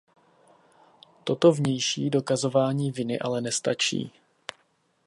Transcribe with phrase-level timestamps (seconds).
[1.23, 4.11] Toto vnější dokazování viny ale nestačí.